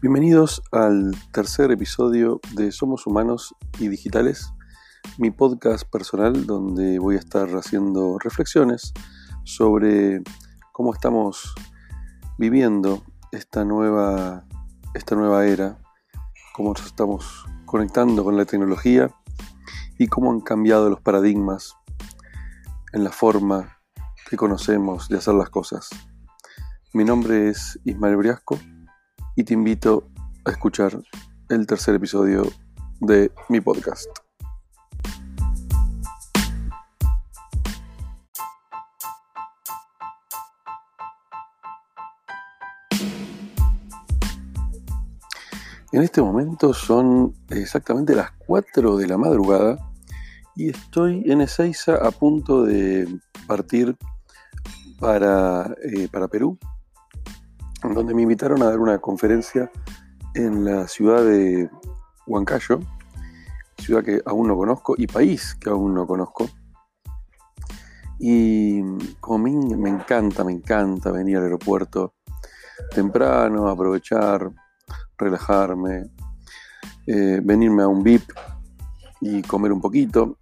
[0.00, 4.52] Bienvenidos al tercer episodio de Somos Humanos y Digitales,
[5.18, 8.92] mi podcast personal donde voy a estar haciendo reflexiones
[9.42, 10.22] sobre
[10.70, 11.52] cómo estamos
[12.38, 14.44] viviendo esta nueva,
[14.94, 15.80] esta nueva era,
[16.54, 19.10] cómo nos estamos conectando con la tecnología
[19.98, 21.74] y cómo han cambiado los paradigmas
[22.92, 23.80] en la forma
[24.30, 25.90] que conocemos de hacer las cosas.
[26.92, 28.60] Mi nombre es Ismael Briasco
[29.38, 30.08] y te invito
[30.44, 31.00] a escuchar
[31.48, 32.42] el tercer episodio
[32.98, 34.08] de mi podcast.
[45.92, 49.78] En este momento son exactamente las 4 de la madrugada
[50.56, 53.06] y estoy en Ezeiza a punto de
[53.46, 53.96] partir
[54.98, 56.58] para, eh, para Perú
[57.82, 59.70] donde me invitaron a dar una conferencia
[60.34, 61.70] en la ciudad de
[62.26, 62.80] Huancayo,
[63.78, 66.48] ciudad que aún no conozco y país que aún no conozco.
[68.18, 68.82] Y
[69.20, 72.14] como me, me encanta, me encanta venir al aeropuerto
[72.90, 74.50] temprano, aprovechar,
[75.16, 76.10] relajarme,
[77.06, 78.30] eh, venirme a un VIP
[79.20, 80.38] y comer un poquito.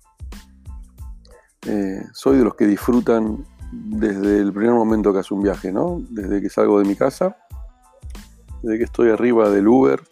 [1.67, 3.45] Eh, soy de los que disfrutan
[3.85, 6.03] desde el primer momento que hace un viaje, ¿no?
[6.11, 7.37] Desde que salgo de mi casa,
[8.63, 10.03] desde que estoy arriba del Uber,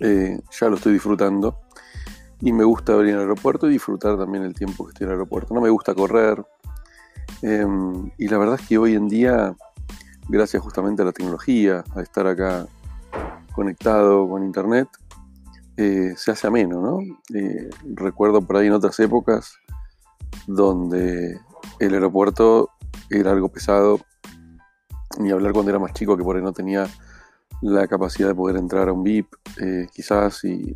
[0.00, 1.60] eh, ya lo estoy disfrutando.
[2.40, 5.14] Y me gusta venir al aeropuerto y disfrutar también el tiempo que estoy en el
[5.14, 5.54] aeropuerto.
[5.54, 6.44] No me gusta correr.
[7.42, 9.54] Em, y la verdad es que hoy en día,
[10.28, 12.66] gracias justamente a la tecnología, a estar acá
[13.52, 14.88] conectado con internet,
[15.78, 16.98] eh, se hace ameno, ¿no?
[17.34, 19.56] Eh, recuerdo por ahí en otras épocas
[20.46, 21.40] donde
[21.78, 22.70] el aeropuerto
[23.10, 24.00] era algo pesado,
[25.18, 26.86] ni hablar cuando era más chico que por ahí no tenía
[27.62, 29.28] la capacidad de poder entrar a un VIP,
[29.60, 30.74] eh, quizás, y,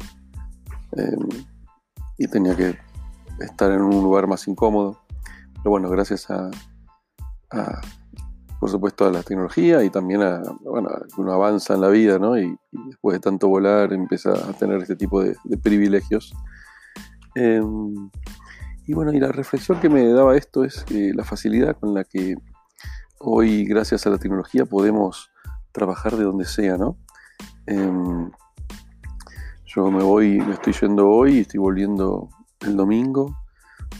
[0.92, 1.28] em,
[2.18, 2.78] y tenía que
[3.40, 5.00] estar en un lugar más incómodo.
[5.56, 6.50] Pero bueno, gracias a,
[8.58, 12.18] por supuesto, a la tecnología y también a, bueno, que uno avanza en la vida,
[12.18, 12.38] ¿no?
[12.38, 16.32] Y, después de tanto volar empieza a tener este tipo de, privilegios.
[17.34, 18.10] Em,
[18.90, 22.34] y bueno, y la reflexión que me daba esto es la facilidad con la que
[23.20, 25.30] hoy, gracias a la tecnología, podemos
[25.70, 26.96] trabajar de donde sea, ¿no?
[27.66, 28.32] Em,
[29.64, 32.30] yo me voy, me estoy yendo hoy y estoy volviendo
[32.62, 33.26] el domingo.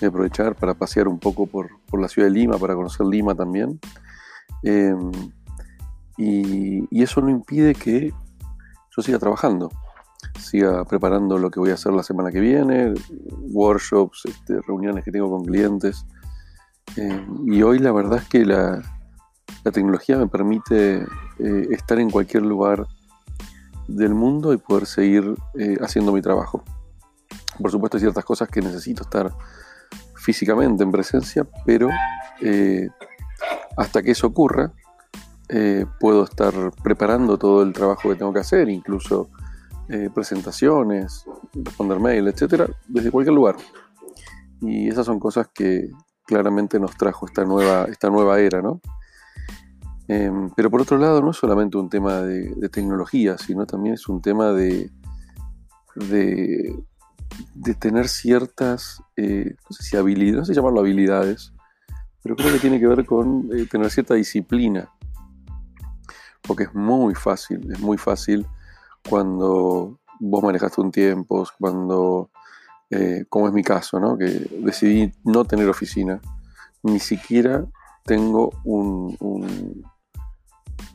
[0.01, 3.37] Voy a aprovechar para pasear un poco por, la ciudad de Lima, para conocer Lima
[3.37, 3.79] también.
[4.65, 5.13] Em,
[6.17, 8.13] y, eso no impide que
[8.97, 9.71] yo siga trabajando
[10.51, 12.93] siga preparando lo que voy a hacer la semana que viene,
[13.53, 16.05] workshops, este, reuniones que tengo con clientes.
[16.97, 18.83] Eh, y hoy la verdad es que la,
[19.73, 21.03] tecnología me permite
[21.39, 22.87] eh, estar en cualquier lugar
[23.87, 26.65] del mundo y poder seguir eh, haciendo mi trabajo.
[27.61, 29.33] Por supuesto hay ciertas cosas que necesito estar
[30.17, 31.89] físicamente en presencia, pero
[33.77, 34.73] hasta que eso ocurra,
[36.01, 36.53] puedo estar
[36.83, 39.31] preparando todo el trabajo que tengo que hacer, incluso
[39.93, 43.57] eh, presentaciones, responder mail, etcétera, desde cualquier lugar.
[44.61, 45.91] Y esas son cosas que
[46.25, 48.81] claramente nos trajo esta nueva, esta nueva era, ¿no?
[50.07, 54.09] Em, pero por otro lado, no es solamente un tema de, tecnología, sino también es
[54.09, 54.93] un tema de,
[55.97, 56.85] de,
[57.81, 61.53] tener ciertas, eh, no sé si habilidades, no sé llamarlo habilidades,
[62.23, 64.89] pero creo que tiene que ver con eh, tener cierta disciplina.
[66.43, 68.47] Porque es muy fácil, es muy fácil
[69.09, 72.31] cuando vos manejaste un tiempo, cuando,
[72.91, 74.19] eh, como es mi caso, ¿no?
[74.19, 74.27] que
[74.61, 76.21] decidí no tener oficina,
[76.83, 77.67] ni siquiera
[78.05, 79.85] tengo un, un,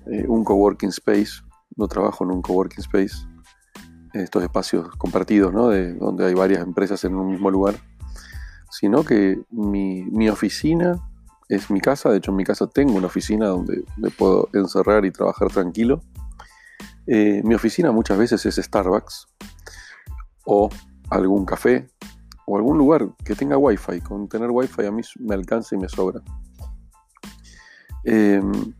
[0.08, 1.42] eh, coworking space,
[1.76, 3.28] no trabajo en un coworking space,
[4.14, 5.70] estos espacios compartidos, ¿no?
[5.70, 7.76] de, donde hay varias empresas en un mismo lugar,
[8.70, 11.02] sino que mi, mi oficina
[11.50, 15.06] es mi casa, de hecho en mi casa tengo una oficina donde me puedo encerrar
[15.06, 16.02] y trabajar tranquilo
[17.08, 19.28] eh, mi oficina muchas veces es Starbucks
[20.46, 20.70] o
[21.10, 21.88] algún café
[22.46, 24.02] o algún lugar que tenga wifi.
[24.02, 26.22] Con tener wifi a mí me alcanza y me sobra.
[28.04, 28.74] Em,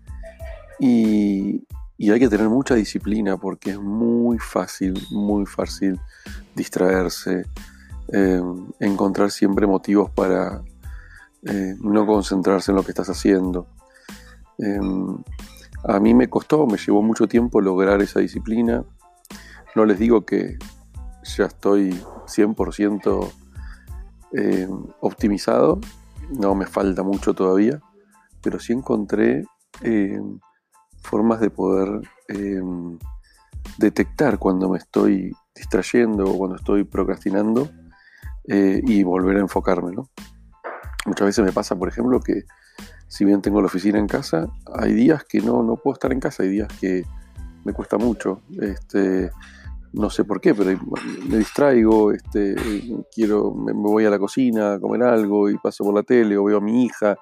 [0.80, 1.64] y,
[2.12, 6.00] hay que tener mucha disciplina porque es muy fácil, muy fácil
[6.56, 7.46] distraerse,
[8.10, 10.62] em, encontrar siempre motivos para
[11.48, 13.68] eh, no concentrarse en lo que estás haciendo.
[15.88, 18.84] A mí me costó, me llevó mucho tiempo lograr esa disciplina.
[19.76, 20.58] No les digo que
[21.38, 21.92] ya estoy
[22.26, 23.32] 100%
[24.34, 24.68] eh,
[25.02, 25.80] optimizado,
[26.32, 27.80] no me falta mucho todavía,
[28.42, 29.46] pero sí encontré
[29.82, 30.20] eh,
[31.02, 32.62] formas de poder eh,
[33.78, 37.70] detectar cuando me estoy distrayendo o cuando estoy procrastinando
[38.48, 39.92] y volver a enfocarme.
[39.92, 40.10] ¿no?
[41.06, 42.44] Muchas veces me pasa, por ejemplo, que
[43.08, 46.20] si bien tengo la oficina en casa, hay días que no, no puedo estar en
[46.20, 47.06] casa, hay días que
[47.64, 48.42] me cuesta mucho.
[48.60, 49.30] Este,
[49.94, 50.78] no sé por qué, pero
[51.30, 52.56] me distraigo, este,
[53.14, 56.44] quiero, me, voy a la cocina a comer algo y paso por la tele o
[56.44, 57.18] veo a mi hija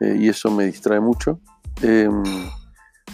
[0.00, 1.40] eh, y eso me distrae mucho.
[1.82, 2.22] Em,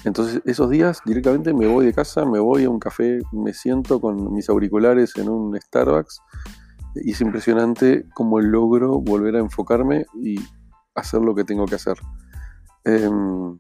[0.05, 4.01] entonces esos días directamente me voy de casa, me voy a un café, me siento
[4.01, 6.21] con mis auriculares en un Starbucks
[6.95, 10.37] y es impresionante cómo logro volver a enfocarme y
[10.95, 11.99] hacer lo que tengo que hacer.
[12.85, 13.59] Em,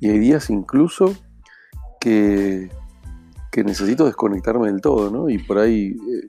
[0.00, 1.14] y hay días incluso
[2.00, 2.70] que,
[3.50, 5.28] que, necesito desconectarme del todo, ¿no?
[5.28, 6.26] Y por ahí eh,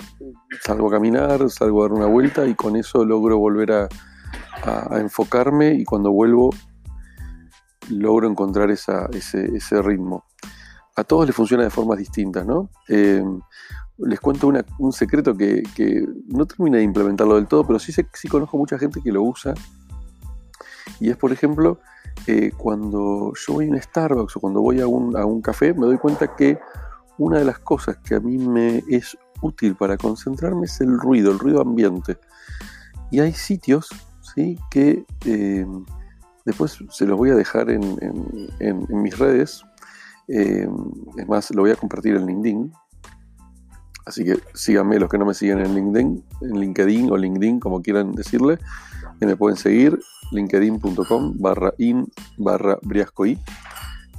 [0.62, 3.90] salgo a caminar, salgo a dar una vuelta y con eso logro volver a,
[4.92, 6.50] enfocarme y cuando vuelvo
[7.90, 10.24] logro encontrar ese, ritmo.
[10.96, 12.70] A todos les funciona de formas distintas, ¿no?
[12.88, 13.42] Em,
[13.98, 15.64] les cuento un secreto que,
[16.28, 19.54] no termina de implementarlo del todo, pero sí, sí conozco mucha gente que lo usa.
[21.00, 21.80] Y es, por ejemplo,
[22.28, 25.74] eh, cuando yo voy a un Starbucks o cuando voy a un, a un café,
[25.74, 26.60] me doy cuenta que
[27.18, 31.32] una de las cosas que a mí me es útil para concentrarme es el ruido,
[31.32, 32.18] el ruido ambiente.
[33.12, 33.90] Y hay sitios
[34.22, 34.58] ¿sí?
[34.72, 35.68] que eh,
[36.46, 37.98] después se los voy a dejar en,
[38.90, 39.64] mis redes.
[40.28, 40.68] Eh,
[41.18, 42.74] es más, lo voy a compartir en LinkedIn
[44.06, 47.82] Así que síganme los que no me siguen en LinkedIn, en LinkedIn o LinkedIn, como
[47.82, 48.60] quieran decirle.
[49.22, 50.00] Y me pueden seguir,
[50.32, 52.08] linkedin.com barra in
[52.38, 53.40] barra briascoy.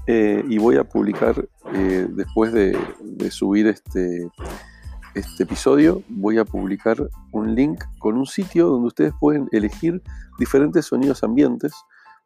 [0.07, 2.79] Eh, y voy a publicar, eh, después de,
[3.31, 4.31] subir este,
[5.15, 6.97] este episodio, voy a publicar
[7.33, 10.03] un link con un sitio donde ustedes pueden elegir
[10.39, 11.73] diferentes sonidos ambientes.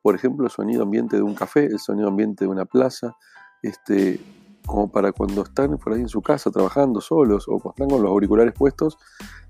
[0.02, 3.16] Por ejemplo, el sonido ambiente de un café, el sonido ambiente de una plaza,
[3.62, 4.20] este,
[4.68, 8.02] como para cuando están por ahí en su casa trabajando solos o cuando están con
[8.02, 8.98] los auriculares puestos,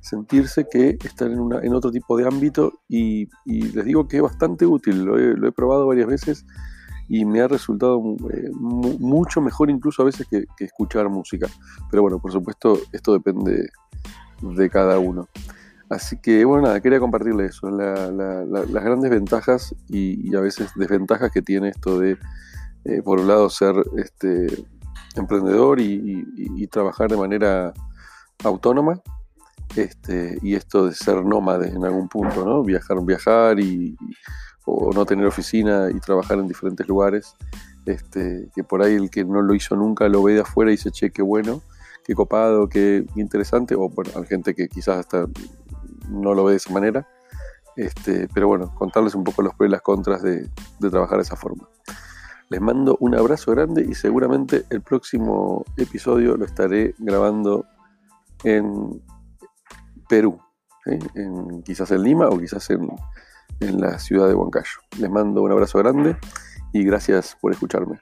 [0.01, 4.23] sentirse que están en, una, en otro tipo de ámbito y, les digo que es
[4.23, 6.47] bastante útil, lo he, probado varias veces
[7.09, 8.01] y me ha resultado
[8.33, 11.49] eh, mucho mejor incluso a veces que, escuchar música.
[11.91, 13.69] Pero bueno, por supuesto, esto depende
[14.41, 15.29] de cada uno.
[15.91, 21.43] Así que bueno, nada, quería compartirles eso, las grandes ventajas y, a veces desventajas que
[21.43, 22.19] tiene esto de,
[22.85, 24.47] eh, por un lado, ser este,
[25.17, 27.73] emprendedor y, trabajar de manera
[28.45, 29.01] autónoma.
[29.77, 32.63] Este, y esto de ser nómade en algún punto, ¿no?
[32.63, 33.97] Viajar, viajar y,
[34.65, 37.35] o no tener oficina y trabajar en diferentes lugares.
[37.87, 40.77] Este, que por ahí el que no lo hizo nunca lo ve de afuera y
[40.77, 41.63] dice, che, qué bueno,
[42.05, 45.27] qué copado, qué interesante, o bueno, hay gente que quizás hasta
[46.09, 47.09] no lo ve de esa manera.
[47.77, 50.49] Este, pero bueno, contarles un poco los pros y las contras de
[50.81, 51.69] trabajar de esa forma.
[52.51, 57.67] Les mando un abrazo grande y seguramente el próximo episodio lo estaré grabando
[58.43, 59.03] en
[60.09, 60.41] Perú,
[60.87, 62.89] en, quizás en Lima o quizás en,
[63.61, 64.81] en la ciudad de Huancayo.
[64.99, 66.17] Les mando un abrazo grande
[66.73, 68.01] y gracias por escucharme.